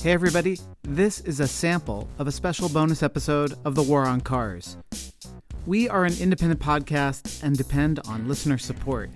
[0.00, 4.20] Hey, everybody, this is a sample of a special bonus episode of The War on
[4.20, 4.76] Cars.
[5.66, 9.10] We are an independent podcast and depend on listener support.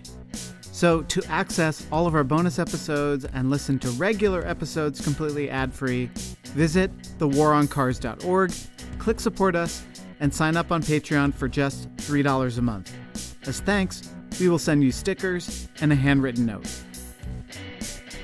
[0.60, 5.72] So, to access all of our bonus episodes and listen to regular episodes completely ad
[5.72, 6.10] free,
[6.46, 8.52] visit thewaroncars.org,
[8.98, 9.84] click support us,
[10.18, 12.92] and sign up on Patreon for just $3 a month.
[13.46, 16.66] As thanks, we will send you stickers and a handwritten note.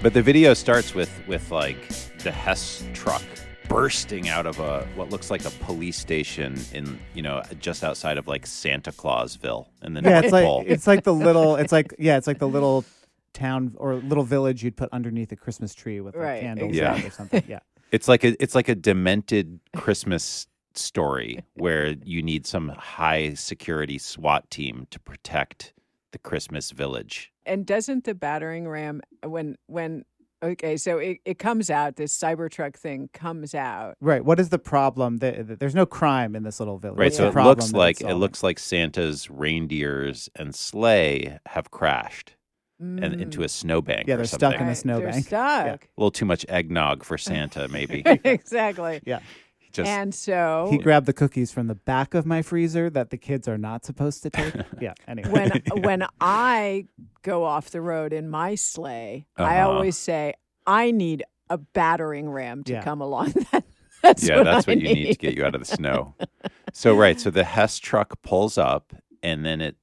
[0.00, 1.88] But the video starts with with like
[2.18, 3.22] the Hess truck
[3.68, 8.16] bursting out of a what looks like a police station in you know just outside
[8.16, 11.94] of like Santa Clausville and then Yeah, it's like it's like the little it's like
[11.98, 12.84] yeah, it's like the little
[13.32, 17.02] town or little village you'd put underneath a Christmas tree with like, Right, candles exactly.
[17.02, 17.44] out or something.
[17.48, 17.60] Yeah.
[17.92, 23.98] it's like a it's like a demented Christmas story where you need some high security
[23.98, 25.72] SWAT team to protect
[26.12, 27.32] the Christmas village.
[27.46, 30.04] And doesn't the battering ram when when
[30.42, 33.96] okay, so it, it comes out, this Cybertruck thing comes out.
[34.00, 34.24] Right.
[34.24, 35.18] What is the problem?
[35.18, 36.98] The- the- There's no crime in this little village.
[36.98, 42.36] Right, What's so it looks like it looks like Santa's reindeers and sleigh have crashed
[42.80, 43.20] and mm.
[43.20, 44.06] into a snowbank.
[44.06, 44.50] Yeah, they're something.
[44.50, 45.12] stuck in a snowbank.
[45.14, 45.84] They're stuck.
[45.84, 48.02] A little too much eggnog for Santa, maybe.
[48.24, 49.00] exactly.
[49.04, 49.18] Yeah.
[49.72, 53.16] Just And so He grabbed the cookies from the back of my freezer that the
[53.18, 54.54] kids are not supposed to take.
[54.80, 54.94] yeah.
[55.06, 55.30] Anyway.
[55.30, 56.86] when when I
[57.22, 59.70] go off the road in my sleigh, I Uh-huh.
[59.70, 60.34] always say
[60.66, 62.82] I need a battering ram to Yeah.
[62.82, 63.34] come along.
[64.02, 66.14] that's yeah, what that's I what you need to get you out of the snow.
[66.72, 69.76] so right, so the Hess truck pulls up, and then it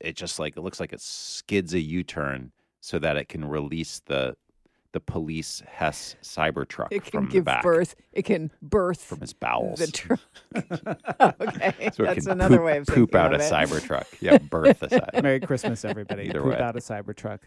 [0.00, 3.44] it just like it looks like it skids a U turn so that it can
[3.44, 4.34] release the
[4.92, 7.94] the police Hess Cybertruck It can from the give back birth.
[8.12, 9.78] It can birth from his bowels.
[9.78, 10.20] the truck.
[11.40, 13.52] okay, so that's another poop, way of poop out of a it.
[13.52, 14.06] Cybertruck.
[14.20, 15.22] Yeah, birth a Cybertruck.
[15.22, 16.28] Merry Christmas, everybody.
[16.28, 16.58] Either Poop way.
[16.58, 17.40] out a Cybertruck.